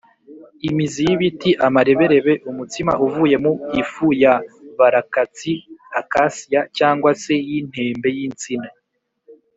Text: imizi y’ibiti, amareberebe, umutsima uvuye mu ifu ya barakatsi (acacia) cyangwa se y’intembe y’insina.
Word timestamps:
imizi 0.69 1.01
y’ibiti, 1.07 1.49
amareberebe, 1.67 2.33
umutsima 2.51 2.91
uvuye 3.05 3.35
mu 3.43 3.53
ifu 3.81 4.07
ya 4.23 4.33
barakatsi 4.79 5.51
(acacia) 5.99 6.61
cyangwa 6.77 7.09
se 7.23 7.33
y’intembe 7.47 8.09
y’insina. 8.17 8.69